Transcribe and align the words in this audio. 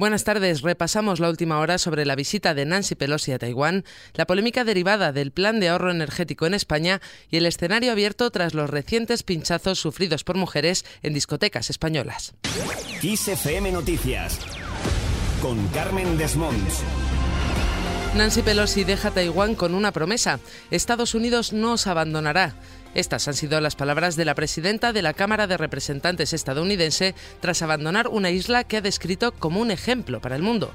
Buenas 0.00 0.24
tardes. 0.24 0.62
Repasamos 0.62 1.20
la 1.20 1.28
última 1.28 1.58
hora 1.58 1.76
sobre 1.76 2.06
la 2.06 2.16
visita 2.16 2.54
de 2.54 2.64
Nancy 2.64 2.94
Pelosi 2.94 3.32
a 3.32 3.38
Taiwán, 3.38 3.84
la 4.14 4.26
polémica 4.26 4.64
derivada 4.64 5.12
del 5.12 5.30
plan 5.30 5.60
de 5.60 5.68
ahorro 5.68 5.90
energético 5.90 6.46
en 6.46 6.54
España 6.54 7.02
y 7.28 7.36
el 7.36 7.44
escenario 7.44 7.92
abierto 7.92 8.30
tras 8.30 8.54
los 8.54 8.70
recientes 8.70 9.22
pinchazos 9.22 9.78
sufridos 9.78 10.24
por 10.24 10.38
mujeres 10.38 10.86
en 11.02 11.12
discotecas 11.12 11.68
españolas. 11.68 12.32
Noticias 13.70 14.38
con 15.42 15.68
Carmen 15.68 16.16
Desmonts. 16.16 16.82
Nancy 18.16 18.40
Pelosi 18.40 18.84
deja 18.84 19.10
Taiwán 19.10 19.54
con 19.54 19.74
una 19.74 19.92
promesa. 19.92 20.40
Estados 20.70 21.14
Unidos 21.14 21.52
no 21.52 21.74
os 21.74 21.86
abandonará. 21.86 22.54
Estas 22.94 23.28
han 23.28 23.34
sido 23.34 23.60
las 23.60 23.76
palabras 23.76 24.16
de 24.16 24.24
la 24.24 24.34
presidenta 24.34 24.92
de 24.92 25.02
la 25.02 25.14
Cámara 25.14 25.46
de 25.46 25.56
Representantes 25.56 26.32
estadounidense 26.32 27.14
tras 27.40 27.62
abandonar 27.62 28.08
una 28.08 28.30
isla 28.30 28.64
que 28.64 28.78
ha 28.78 28.80
descrito 28.80 29.32
como 29.32 29.60
un 29.60 29.70
ejemplo 29.70 30.20
para 30.20 30.34
el 30.34 30.42
mundo. 30.42 30.72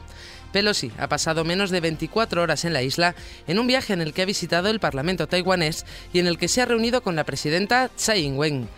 Pelosi 0.54 0.92
ha 0.98 1.10
pasado 1.10 1.44
menos 1.44 1.72
de 1.72 1.82
24 1.82 2.42
horas 2.42 2.64
en 2.64 2.72
la 2.72 2.82
isla 2.82 3.16
en 3.48 3.60
un 3.60 3.68
viaje 3.68 3.92
en 3.92 4.02
el 4.02 4.14
que 4.14 4.22
ha 4.22 4.26
visitado 4.26 4.70
el 4.70 4.80
Parlamento 4.80 5.28
taiwanés 5.28 5.86
y 6.14 6.20
en 6.20 6.28
el 6.28 6.38
que 6.38 6.48
se 6.48 6.62
ha 6.62 6.66
reunido 6.66 7.04
con 7.04 7.18
la 7.18 7.26
presidenta 7.26 7.90
Tsai 7.90 8.24
Ing-wen. 8.24 8.70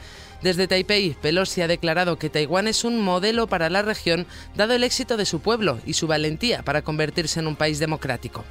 Desde 0.41 0.67
Taipei, 0.67 1.15
Pelosi 1.21 1.61
ha 1.61 1.67
declarado 1.67 2.17
que 2.17 2.29
Taiwán 2.29 2.67
es 2.67 2.83
un 2.83 3.01
modelo 3.01 3.47
para 3.47 3.69
la 3.69 3.81
región 3.81 4.27
dado 4.55 4.73
el 4.73 4.83
éxito 4.83 5.17
de 5.17 5.25
su 5.25 5.39
pueblo 5.39 5.79
y 5.85 5.93
su 5.93 6.05
valentía 6.07 6.63
para 6.63 6.83
convertirse 6.83 7.39
en 7.39 7.47
un 7.47 7.55
país 7.55 7.79
democrático. 7.79 8.43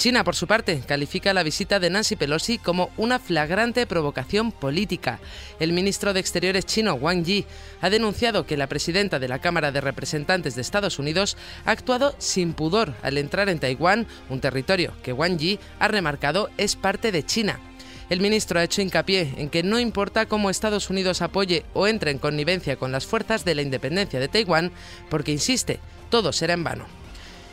China, 0.00 0.24
por 0.24 0.34
su 0.34 0.46
parte, 0.46 0.80
califica 0.86 1.34
la 1.34 1.42
visita 1.42 1.78
de 1.78 1.90
Nancy 1.90 2.16
Pelosi 2.16 2.56
como 2.56 2.88
una 2.96 3.18
flagrante 3.18 3.86
provocación 3.86 4.50
política. 4.50 5.20
El 5.58 5.74
ministro 5.74 6.14
de 6.14 6.20
Exteriores 6.20 6.64
chino, 6.64 6.94
Wang 6.94 7.22
Yi, 7.22 7.44
ha 7.82 7.90
denunciado 7.90 8.46
que 8.46 8.56
la 8.56 8.66
presidenta 8.66 9.18
de 9.18 9.28
la 9.28 9.40
Cámara 9.40 9.72
de 9.72 9.82
Representantes 9.82 10.54
de 10.54 10.62
Estados 10.62 10.98
Unidos 10.98 11.36
ha 11.66 11.72
actuado 11.72 12.14
sin 12.16 12.54
pudor 12.54 12.94
al 13.02 13.18
entrar 13.18 13.50
en 13.50 13.58
Taiwán, 13.58 14.06
un 14.30 14.40
territorio 14.40 14.94
que 15.02 15.12
Wang 15.12 15.36
Yi 15.36 15.58
ha 15.78 15.88
remarcado 15.88 16.48
es 16.56 16.76
parte 16.76 17.12
de 17.12 17.22
China. 17.22 17.60
El 18.08 18.22
ministro 18.22 18.58
ha 18.58 18.64
hecho 18.64 18.80
hincapié 18.80 19.34
en 19.36 19.50
que 19.50 19.62
no 19.62 19.78
importa 19.78 20.24
cómo 20.24 20.48
Estados 20.48 20.88
Unidos 20.88 21.20
apoye 21.20 21.66
o 21.74 21.86
entre 21.86 22.10
en 22.10 22.18
connivencia 22.18 22.76
con 22.76 22.90
las 22.90 23.04
fuerzas 23.04 23.44
de 23.44 23.54
la 23.54 23.60
independencia 23.60 24.18
de 24.18 24.28
Taiwán, 24.28 24.72
porque 25.10 25.32
insiste, 25.32 25.78
todo 26.08 26.32
será 26.32 26.54
en 26.54 26.64
vano. 26.64 26.99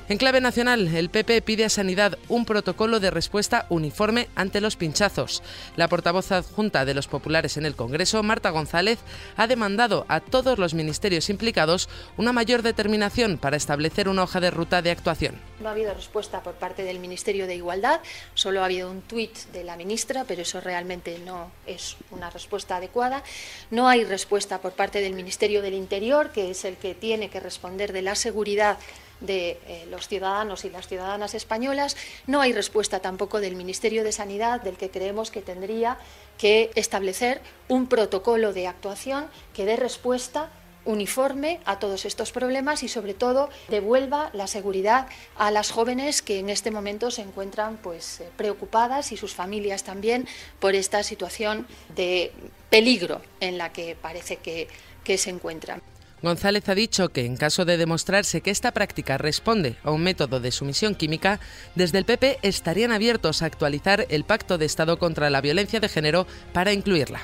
En 0.10 0.18
clave 0.18 0.40
nacional, 0.40 0.88
el 0.96 1.10
PP 1.10 1.42
pide 1.42 1.66
a 1.66 1.70
Sanidad 1.70 2.18
un 2.30 2.46
protocolo 2.46 3.02
de 3.02 3.12
respuesta 3.12 3.66
uniforme 3.68 4.30
ante 4.36 4.62
los 4.62 4.78
pinchazos. 4.78 5.44
La 5.76 5.90
portavoz 5.90 6.32
adjunta 6.32 6.86
de 6.86 6.94
los 6.94 7.10
populares 7.10 7.58
en 7.58 7.66
el 7.66 7.76
Congreso, 7.76 8.24
Marta 8.24 8.52
González, 8.52 9.00
ha 9.36 9.48
demandado 9.48 10.06
a 10.08 10.22
todos 10.22 10.60
los 10.60 10.74
ministerios 10.74 11.30
implicados 11.30 11.90
una 12.16 12.32
mayor 12.32 12.62
determinación 12.62 13.38
para 13.38 13.58
establecer 13.58 14.08
una 14.08 14.24
hoja 14.24 14.40
de 14.40 14.50
ruta 14.50 14.82
de 14.82 14.92
actuación. 14.92 15.42
No 15.60 15.68
ha 15.68 15.74
habido 15.74 15.94
respuesta 15.94 16.42
por 16.42 16.54
parte 16.54 16.84
del 16.84 17.00
Ministerio 17.00 17.46
de 17.46 17.56
Igualdad, 17.56 18.00
solo 18.34 18.62
ha 18.62 18.66
habido 18.66 18.90
un 18.90 19.02
tuit 19.02 19.36
de 19.52 19.66
la 19.66 19.76
ministra, 19.76 20.24
pero 20.26 20.44
eso 20.44 20.62
realmente 20.62 21.20
no 21.26 21.52
es 21.66 21.98
una 22.12 22.30
respuesta 22.30 22.78
adecuada. 22.78 23.24
No 23.72 23.90
hay 23.90 24.06
respuesta 24.06 24.62
por 24.62 24.72
parte 24.72 25.02
del 25.02 25.16
Ministerio 25.16 25.62
del 25.62 25.74
Interior, 25.74 26.32
que 26.32 26.50
es 26.50 26.64
el 26.64 26.78
que 26.78 26.96
tiene 26.96 27.30
que 27.30 27.42
responder 27.42 27.92
de 27.92 28.04
la 28.04 28.16
seguridad 28.16 28.78
de 29.20 29.60
eh, 29.68 29.88
los 29.90 30.08
ciudadanos 30.08 30.66
y 30.66 30.70
las 30.70 30.88
ciudadanas 30.88 31.34
españolas. 31.34 31.98
No 32.26 32.42
hay 32.42 32.54
respuesta 32.54 33.00
tampoco 33.00 33.40
del 33.40 33.56
Ministerio 33.56 34.04
de 34.04 34.12
Sanidad, 34.12 34.62
del 34.62 34.78
que 34.78 34.90
creemos 34.90 35.32
que 35.32 35.42
tendría 35.42 35.98
que 36.38 36.72
establecer 36.76 37.42
un 37.68 37.88
protocolo 37.88 38.54
de 38.54 38.68
actuación 38.68 39.28
que 39.54 39.66
dé 39.66 39.76
respuesta 39.76 40.50
uniforme 40.88 41.60
a 41.66 41.80
todos 41.80 42.06
estos 42.06 42.32
problemas 42.32 42.82
y 42.82 42.88
sobre 42.88 43.14
todo 43.14 43.50
devuelva 43.68 44.30
la 44.34 44.48
seguridad 44.48 45.08
a 45.36 45.52
las 45.52 45.70
jóvenes 45.70 46.22
que 46.22 46.40
en 46.40 46.50
este 46.50 46.72
momento 46.72 47.12
se 47.12 47.22
encuentran 47.22 47.78
pues 47.78 48.22
eh, 48.22 48.30
preocupadas 48.38 49.12
y 49.12 49.18
sus 49.18 49.36
familias 49.36 49.84
también 49.84 50.28
por 50.60 50.76
esta 50.76 51.04
situación 51.04 51.68
de 51.96 52.32
peligro 52.70 53.22
en 53.42 53.58
la 53.58 53.74
que 53.74 53.96
parece 53.96 54.38
que, 54.38 54.68
que 55.04 55.18
se 55.18 55.30
encuentran. 55.30 55.82
González 56.22 56.68
ha 56.68 56.76
dicho 56.76 57.10
que, 57.10 57.26
en 57.26 57.38
caso 57.38 57.64
de 57.64 57.78
demostrarse 57.78 58.42
que 58.42 58.50
esta 58.50 58.72
práctica 58.72 59.18
responde 59.18 59.76
a 59.84 59.92
un 59.92 60.02
método 60.02 60.40
de 60.40 60.52
sumisión 60.52 60.96
química, 60.96 61.40
desde 61.76 62.00
el 62.00 62.06
PP 62.06 62.40
estarían 62.42 62.92
abiertos 62.92 63.42
a 63.42 63.46
actualizar 63.46 64.08
el 64.10 64.24
Pacto 64.24 64.58
de 64.58 64.66
Estado 64.66 64.98
contra 64.98 65.30
la 65.30 65.42
Violencia 65.42 65.80
de 65.80 65.90
Género 65.90 66.26
para 66.54 66.74
incluirla. 66.74 67.22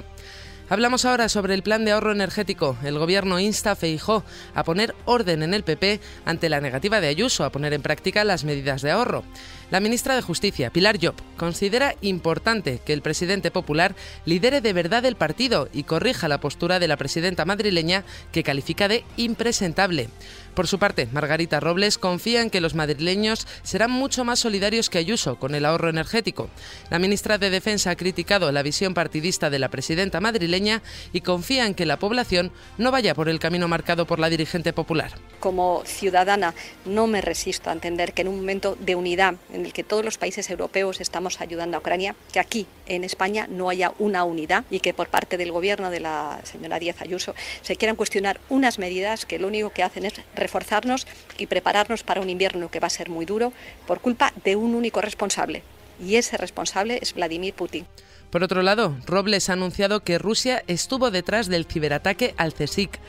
Hablamos 0.73 1.06
ahora 1.06 1.29
sobre 1.29 1.53
el 1.53 1.61
plan 1.61 1.85
de 1.85 1.91
ahorro 1.91 2.13
energético. 2.13 2.75
El 2.84 2.97
gobierno 2.97 3.39
insta 3.39 3.73
a 3.73 3.75
Feijó 3.75 4.23
a 4.56 4.63
poner 4.63 4.95
orden 5.06 5.44
en 5.44 5.53
el 5.53 5.63
PP 5.63 6.00
ante 6.25 6.50
la 6.50 6.61
negativa 6.61 7.00
de 7.00 7.09
Ayuso 7.09 7.44
a 7.44 7.51
poner 7.51 7.73
en 7.73 7.84
práctica 7.84 8.23
las 8.23 8.44
medidas 8.44 8.81
de 8.81 8.89
ahorro. 8.89 9.23
La 9.69 9.79
ministra 9.79 10.16
de 10.16 10.23
Justicia, 10.23 10.72
Pilar 10.72 10.97
Job, 11.00 11.13
considera 11.38 11.94
importante 12.01 12.81
que 12.83 12.94
el 12.94 13.03
presidente 13.03 13.51
popular 13.51 13.95
lidere 14.25 14.62
de 14.62 14.73
verdad 14.73 15.06
el 15.06 15.16
partido 15.16 15.69
y 15.72 15.83
corrija 15.83 16.28
la 16.28 16.39
postura 16.39 16.79
de 16.79 16.88
la 16.88 16.97
presidenta 16.97 17.45
madrileña 17.45 18.03
que 18.31 18.41
califica 18.41 18.88
de 18.88 19.03
impresentable. 19.16 20.09
Por 20.53 20.67
su 20.67 20.77
parte, 20.77 21.07
Margarita 21.11 21.59
Robles 21.59 21.97
confía 21.97 22.41
en 22.41 22.51
que 22.51 22.61
los 22.61 22.75
madrileños 22.75 23.47
serán 23.63 23.89
mucho 23.89 24.23
más 24.23 24.39
solidarios 24.39 24.89
que 24.89 24.99
Ayuso 24.99 25.37
con 25.37 25.55
el 25.55 25.65
ahorro 25.65 25.89
energético. 25.89 26.49
La 26.91 26.99
ministra 26.99 27.39
de 27.39 27.49
Defensa 27.49 27.89
ha 27.89 27.95
criticado 27.95 28.51
la 28.51 28.61
visión 28.61 28.93
partidista 28.93 29.49
de 29.49 29.57
la 29.57 29.69
presidenta 29.69 30.21
madrileña 30.21 30.83
y 31.11 31.21
confía 31.21 31.65
en 31.65 31.73
que 31.73 31.87
la 31.87 31.97
población 31.97 32.51
no 32.77 32.91
vaya 32.91 33.15
por 33.15 33.29
el 33.29 33.39
camino 33.39 33.67
marcado 33.67 34.05
por 34.05 34.19
la 34.19 34.29
dirigente 34.29 34.73
popular. 34.73 35.11
Como 35.39 35.81
ciudadana 35.85 36.53
no 36.85 37.07
me 37.07 37.21
resisto 37.21 37.71
a 37.71 37.73
entender 37.73 38.13
que 38.13 38.21
en 38.21 38.27
un 38.27 38.37
momento 38.37 38.77
de 38.79 38.95
unidad 38.95 39.35
en 39.51 39.65
el 39.65 39.73
que 39.73 39.83
todos 39.83 40.05
los 40.05 40.19
países 40.19 40.49
europeos 40.51 41.01
estamos 41.01 41.41
ayudando 41.41 41.77
a 41.77 41.79
Ucrania, 41.79 42.15
que 42.31 42.39
aquí 42.39 42.67
en 42.85 43.03
España 43.03 43.47
no 43.49 43.69
haya 43.69 43.93
una 43.97 44.23
unidad 44.23 44.65
y 44.69 44.81
que 44.81 44.93
por 44.93 45.07
parte 45.07 45.37
del 45.37 45.51
gobierno 45.51 45.89
de 45.89 45.99
la 45.99 46.39
señora 46.43 46.77
Díaz 46.77 47.01
Ayuso 47.01 47.33
se 47.63 47.75
quieran 47.75 47.95
cuestionar 47.95 48.39
unas 48.49 48.77
medidas 48.77 49.25
que 49.25 49.39
lo 49.39 49.47
único 49.47 49.71
que 49.71 49.83
hacen 49.83 50.05
es 50.05 50.13
reforzarnos 50.43 51.07
y 51.37 51.47
prepararnos 51.47 52.03
para 52.03 52.21
un 52.21 52.29
invierno 52.29 52.69
que 52.69 52.79
va 52.79 52.87
a 52.87 52.91
ser 52.91 53.09
muy 53.09 53.25
duro 53.25 53.51
por 53.87 53.99
culpa 53.99 54.31
de 54.43 54.55
un 54.55 54.75
único 54.75 55.01
responsable. 55.01 55.63
Y 55.99 56.15
ese 56.15 56.37
responsable 56.37 56.99
es 57.01 57.13
Vladimir 57.13 57.53
Putin. 57.53 57.87
Por 58.29 58.43
otro 58.43 58.63
lado, 58.63 58.95
Robles 59.05 59.49
ha 59.49 59.53
anunciado 59.53 60.03
que 60.03 60.17
Rusia 60.17 60.63
estuvo 60.67 61.11
detrás 61.11 61.47
del 61.47 61.65
ciberataque 61.65 62.33
al 62.37 62.53
CSIC. 62.53 62.99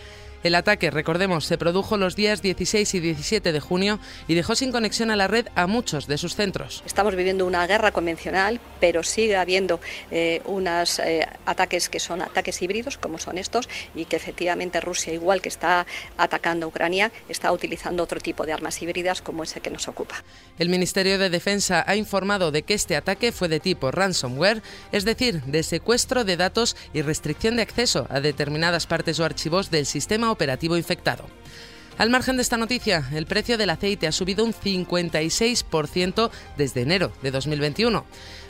El 0.44 0.56
ataque, 0.56 0.90
recordemos, 0.90 1.46
se 1.46 1.56
produjo 1.56 1.96
los 1.96 2.16
días 2.16 2.42
16 2.42 2.92
y 2.92 3.00
17 3.00 3.50
de 3.50 3.60
junio 3.60 3.98
y 4.28 4.34
dejó 4.34 4.54
sin 4.54 4.72
conexión 4.72 5.10
a 5.10 5.16
la 5.16 5.26
red 5.26 5.46
a 5.54 5.66
muchos 5.66 6.06
de 6.06 6.18
sus 6.18 6.34
centros. 6.34 6.82
Estamos 6.84 7.16
viviendo 7.16 7.46
una 7.46 7.66
guerra 7.66 7.92
convencional, 7.92 8.60
pero 8.78 9.02
sigue 9.02 9.36
habiendo 9.36 9.80
eh, 10.10 10.42
unos 10.44 10.98
eh, 10.98 11.26
ataques 11.46 11.88
que 11.88 11.98
son 11.98 12.20
ataques 12.20 12.60
híbridos, 12.60 12.98
como 12.98 13.16
son 13.16 13.38
estos, 13.38 13.70
y 13.94 14.04
que 14.04 14.16
efectivamente 14.16 14.82
Rusia, 14.82 15.14
igual 15.14 15.40
que 15.40 15.48
está 15.48 15.86
atacando 16.18 16.66
a 16.66 16.68
Ucrania, 16.68 17.10
está 17.30 17.50
utilizando 17.50 18.02
otro 18.02 18.20
tipo 18.20 18.44
de 18.44 18.52
armas 18.52 18.82
híbridas 18.82 19.22
como 19.22 19.44
ese 19.44 19.62
que 19.62 19.70
nos 19.70 19.88
ocupa. 19.88 20.24
El 20.58 20.68
Ministerio 20.68 21.18
de 21.18 21.30
Defensa 21.30 21.84
ha 21.86 21.96
informado 21.96 22.52
de 22.52 22.64
que 22.64 22.74
este 22.74 22.96
ataque 22.96 23.32
fue 23.32 23.48
de 23.48 23.60
tipo 23.60 23.90
ransomware, 23.90 24.60
es 24.92 25.06
decir, 25.06 25.40
de 25.44 25.62
secuestro 25.62 26.22
de 26.24 26.36
datos 26.36 26.76
y 26.92 27.00
restricción 27.00 27.56
de 27.56 27.62
acceso 27.62 28.06
a 28.10 28.20
determinadas 28.20 28.86
partes 28.86 29.18
o 29.20 29.24
archivos 29.24 29.70
del 29.70 29.86
sistema 29.86 30.33
operativo 30.34 30.76
infectado. 30.76 31.24
Al 31.96 32.10
margen 32.10 32.36
de 32.36 32.42
esta 32.42 32.56
noticia, 32.56 33.08
el 33.12 33.26
precio 33.26 33.56
del 33.56 33.70
aceite 33.70 34.08
ha 34.08 34.12
subido 34.12 34.44
un 34.44 34.52
56% 34.52 36.30
desde 36.56 36.82
enero 36.82 37.12
de 37.22 37.30
2021. 37.30 38.04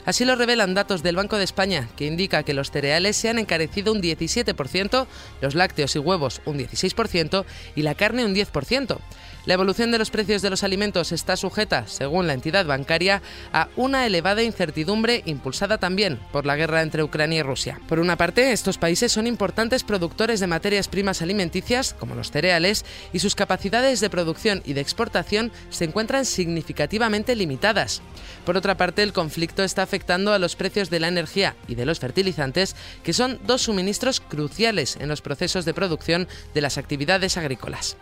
Así 0.05 0.25
lo 0.25 0.35
revelan 0.35 0.73
datos 0.73 1.03
del 1.03 1.15
Banco 1.15 1.37
de 1.37 1.43
España, 1.43 1.87
que 1.95 2.07
indica 2.07 2.41
que 2.41 2.55
los 2.55 2.71
cereales 2.71 3.15
se 3.17 3.29
han 3.29 3.37
encarecido 3.37 3.91
un 3.91 4.01
17%, 4.01 5.05
los 5.41 5.55
lácteos 5.55 5.95
y 5.95 5.99
huevos 5.99 6.41
un 6.45 6.57
16% 6.57 7.45
y 7.75 7.83
la 7.83 7.93
carne 7.93 8.25
un 8.25 8.33
10%. 8.33 8.97
La 9.45 9.53
evolución 9.53 9.91
de 9.91 9.99
los 9.99 10.09
precios 10.09 10.41
de 10.41 10.49
los 10.49 10.63
alimentos 10.63 11.11
está 11.11 11.37
sujeta, 11.37 11.85
según 11.85 12.25
la 12.25 12.33
entidad 12.33 12.65
bancaria, 12.65 13.21
a 13.53 13.69
una 13.75 14.07
elevada 14.07 14.41
incertidumbre 14.41 15.21
impulsada 15.25 15.77
también 15.77 16.19
por 16.31 16.47
la 16.47 16.55
guerra 16.55 16.81
entre 16.81 17.03
Ucrania 17.03 17.39
y 17.39 17.43
Rusia. 17.43 17.79
Por 17.87 17.99
una 17.99 18.17
parte, 18.17 18.53
estos 18.53 18.79
países 18.79 19.11
son 19.11 19.27
importantes 19.27 19.83
productores 19.83 20.39
de 20.39 20.47
materias 20.47 20.87
primas 20.87 21.21
alimenticias, 21.21 21.93
como 21.93 22.15
los 22.15 22.31
cereales, 22.31 22.85
y 23.13 23.19
sus 23.19 23.35
capacidades 23.35 23.99
de 23.99 24.09
producción 24.09 24.63
y 24.65 24.73
de 24.73 24.81
exportación 24.81 25.51
se 25.69 25.85
encuentran 25.85 26.25
significativamente 26.25 27.35
limitadas. 27.35 28.01
Por 28.45 28.57
otra 28.57 28.77
parte, 28.77 29.03
el 29.03 29.13
conflicto 29.13 29.63
está 29.63 29.83
afectando 29.83 30.33
a 30.33 30.39
los 30.39 30.55
precios 30.55 30.89
de 30.89 30.99
la 30.99 31.07
energía 31.07 31.55
y 31.67 31.75
de 31.75 31.85
los 31.85 31.99
fertilizantes, 31.99 32.75
que 33.03 33.13
son 33.13 33.39
dos 33.45 33.61
suministros 33.61 34.21
cruciales 34.21 34.97
en 34.99 35.07
los 35.07 35.21
procesos 35.21 35.65
de 35.65 35.75
producción 35.75 36.27
de 36.55 36.61
las 36.61 36.79
actividades 36.79 37.37
agrícolas. 37.37 37.95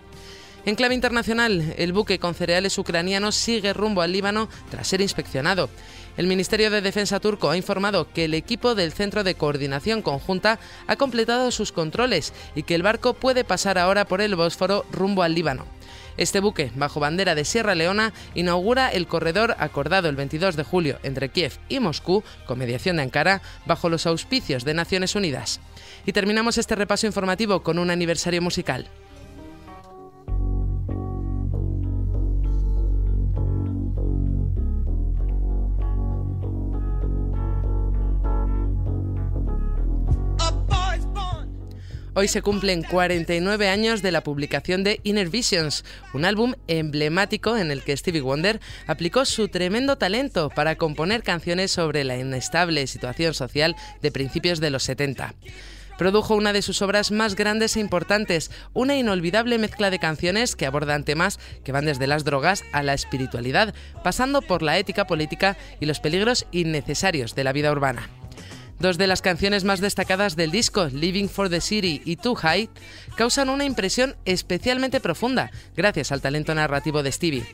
En 0.65 0.75
clave 0.75 0.95
internacional, 0.95 1.73
el 1.77 1.91
buque 1.91 2.19
con 2.19 2.35
cereales 2.35 2.77
ucranianos 2.77 3.35
sigue 3.35 3.73
rumbo 3.73 4.01
al 4.01 4.13
Líbano 4.13 4.47
tras 4.71 4.87
ser 4.87 5.01
inspeccionado. 5.01 5.69
El 6.15 6.27
Ministerio 6.27 6.71
de 6.71 6.79
Defensa 6.79 7.19
turco 7.19 7.49
ha 7.49 7.57
informado 7.57 8.07
que 8.13 8.25
el 8.25 8.33
equipo 8.33 8.73
del 8.73 8.93
Centro 8.93 9.25
de 9.25 9.35
Coordinación 9.35 10.01
Conjunta 10.01 10.59
ha 10.87 10.95
completado 10.95 11.51
sus 11.51 11.73
controles 11.73 12.31
y 12.55 12.63
que 12.63 12.75
el 12.75 12.83
barco 12.83 13.13
puede 13.13 13.43
pasar 13.43 13.77
ahora 13.77 14.05
por 14.05 14.21
el 14.21 14.35
Bósforo 14.35 14.85
rumbo 14.89 15.23
al 15.23 15.35
Líbano. 15.35 15.65
Este 16.15 16.39
buque, 16.39 16.71
bajo 16.75 17.01
bandera 17.01 17.35
de 17.35 17.43
Sierra 17.43 17.75
Leona, 17.75 18.13
inaugura 18.33 18.87
el 18.89 19.07
corredor 19.07 19.55
acordado 19.59 20.07
el 20.07 20.15
22 20.15 20.55
de 20.55 20.63
julio 20.63 20.97
entre 21.03 21.27
Kiev 21.27 21.59
y 21.67 21.81
Moscú, 21.81 22.23
con 22.45 22.59
mediación 22.59 22.97
de 22.97 23.01
Ankara, 23.01 23.41
bajo 23.65 23.89
los 23.89 24.05
auspicios 24.05 24.63
de 24.63 24.75
Naciones 24.75 25.15
Unidas. 25.15 25.59
Y 26.05 26.13
terminamos 26.13 26.57
este 26.57 26.75
repaso 26.75 27.05
informativo 27.05 27.63
con 27.63 27.79
un 27.79 27.89
aniversario 27.89 28.41
musical. 28.41 28.87
Hoy 42.15 42.27
se 42.27 42.43
cumplen 42.43 42.83
49 42.83 43.69
años 43.69 44.03
de 44.03 44.11
la 44.11 44.21
publicación 44.21 44.83
de 44.83 44.99
Inner 45.03 45.29
Visions, 45.29 45.83
un 46.13 46.25
álbum 46.25 46.53
emblemático 46.67 47.57
en 47.57 47.71
el 47.71 47.83
que 47.83 47.97
Stevie 47.97 48.21
Wonder 48.21 48.61
aplicó 48.85 49.25
su 49.25 49.47
tremendo 49.47 49.97
talento 49.97 50.49
para 50.49 50.75
componer 50.75 51.23
canciones 51.23 51.71
sobre 51.71 52.03
la 52.03 52.15
inestable 52.15 52.85
situación 52.85 53.33
social 53.33 53.75
de 54.03 54.11
principios 54.11 54.59
de 54.59 54.69
los 54.69 54.83
70 54.83 55.33
produjo 55.97 56.35
una 56.35 56.53
de 56.53 56.63
sus 56.63 56.81
obras 56.81 57.11
más 57.11 57.35
grandes 57.35 57.77
e 57.77 57.79
importantes, 57.79 58.51
una 58.73 58.95
inolvidable 58.95 59.59
mezcla 59.59 59.91
de 59.91 59.99
canciones 59.99 60.55
que 60.55 60.65
abordan 60.65 61.03
temas 61.03 61.39
que 61.63 61.71
van 61.71 61.85
desde 61.85 62.07
las 62.07 62.23
drogas 62.23 62.63
a 62.73 62.81
la 62.81 62.95
espiritualidad, 62.95 63.75
pasando 64.03 64.41
por 64.41 64.63
la 64.63 64.77
ética 64.79 65.05
política 65.05 65.55
y 65.79 65.85
los 65.85 65.99
peligros 65.99 66.47
innecesarios 66.51 67.35
de 67.35 67.43
la 67.43 67.53
vida 67.53 67.71
urbana. 67.71 68.09
Dos 68.79 68.97
de 68.97 69.07
las 69.07 69.21
canciones 69.21 69.63
más 69.63 69.79
destacadas 69.79 70.35
del 70.35 70.51
disco, 70.51 70.87
Living 70.87 71.27
for 71.27 71.49
the 71.49 71.61
City 71.61 72.01
y 72.03 72.17
Too 72.17 72.35
High, 72.35 72.69
causan 73.15 73.49
una 73.49 73.63
impresión 73.63 74.15
especialmente 74.25 74.99
profunda 74.99 75.51
gracias 75.75 76.11
al 76.11 76.21
talento 76.21 76.53
narrativo 76.53 77.03
de 77.03 77.11
Stevie. 77.11 77.45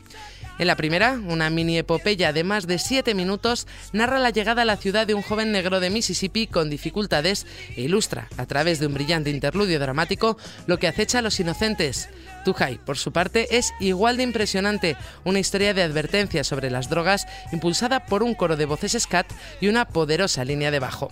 En 0.60 0.66
la 0.66 0.76
primera, 0.76 1.18
una 1.26 1.48
mini 1.48 1.78
epopeya 1.78 2.34
de 2.34 2.44
más 2.44 2.66
de 2.66 2.78
siete 2.78 3.14
minutos 3.14 3.66
narra 3.94 4.18
la 4.18 4.28
llegada 4.28 4.60
a 4.60 4.66
la 4.66 4.76
ciudad 4.76 5.06
de 5.06 5.14
un 5.14 5.22
joven 5.22 5.52
negro 5.52 5.80
de 5.80 5.88
Mississippi 5.88 6.46
con 6.46 6.68
dificultades 6.68 7.46
e 7.76 7.80
ilustra, 7.80 8.28
a 8.36 8.44
través 8.44 8.78
de 8.78 8.86
un 8.86 8.92
brillante 8.92 9.30
interludio 9.30 9.80
dramático, 9.80 10.36
lo 10.66 10.78
que 10.78 10.86
acecha 10.86 11.20
a 11.20 11.22
los 11.22 11.40
inocentes. 11.40 12.10
Tuhai, 12.44 12.76
por 12.76 12.98
su 12.98 13.10
parte, 13.10 13.56
es 13.56 13.72
igual 13.80 14.18
de 14.18 14.24
impresionante, 14.24 14.96
una 15.24 15.38
historia 15.38 15.72
de 15.72 15.82
advertencia 15.82 16.44
sobre 16.44 16.70
las 16.70 16.90
drogas 16.90 17.26
impulsada 17.52 18.04
por 18.04 18.22
un 18.22 18.34
coro 18.34 18.58
de 18.58 18.66
voces 18.66 18.98
scat 19.00 19.32
y 19.62 19.68
una 19.68 19.86
poderosa 19.86 20.44
línea 20.44 20.70
de 20.70 20.78
bajo. 20.78 21.10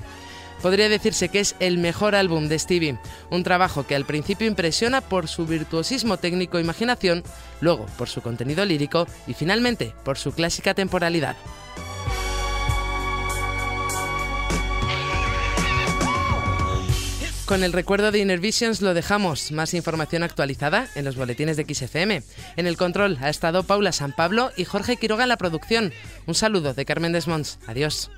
Podría 0.62 0.88
decirse 0.88 1.28
que 1.28 1.40
es 1.40 1.54
el 1.60 1.78
mejor 1.78 2.14
álbum 2.14 2.48
de 2.48 2.58
Stevie, 2.58 2.98
un 3.30 3.44
trabajo 3.44 3.86
que 3.86 3.94
al 3.94 4.04
principio 4.04 4.46
impresiona 4.46 5.00
por 5.00 5.28
su 5.28 5.46
virtuosismo 5.46 6.16
técnico 6.16 6.58
e 6.58 6.62
imaginación, 6.62 7.22
luego 7.60 7.86
por 7.96 8.08
su 8.08 8.22
contenido 8.22 8.64
lírico 8.64 9.06
y 9.26 9.34
finalmente 9.34 9.94
por 10.04 10.18
su 10.18 10.32
clásica 10.32 10.74
temporalidad. 10.74 11.36
Con 17.48 17.64
el 17.64 17.72
recuerdo 17.72 18.12
de 18.12 18.18
Inner 18.18 18.40
Visions 18.40 18.82
lo 18.82 18.92
dejamos. 18.92 19.52
Más 19.52 19.72
información 19.72 20.22
actualizada 20.22 20.86
en 20.94 21.06
los 21.06 21.16
boletines 21.16 21.56
de 21.56 21.64
XFM. 21.64 22.22
En 22.56 22.66
el 22.66 22.76
control 22.76 23.16
ha 23.22 23.30
estado 23.30 23.62
Paula 23.62 23.92
San 23.92 24.12
Pablo 24.12 24.50
y 24.54 24.66
Jorge 24.66 24.98
Quiroga 24.98 25.22
en 25.22 25.30
la 25.30 25.38
producción. 25.38 25.94
Un 26.26 26.34
saludo 26.34 26.74
de 26.74 26.84
Carmen 26.84 27.12
Desmonts. 27.12 27.58
Adiós. 27.66 28.10